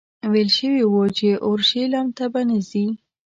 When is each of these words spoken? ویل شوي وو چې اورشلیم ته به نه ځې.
ویل 0.31 0.49
شوي 0.57 0.83
وو 0.87 1.03
چې 1.17 1.27
اورشلیم 1.47 2.07
ته 2.17 2.25
به 2.33 2.41
نه 2.49 2.57
ځې. 2.69 2.85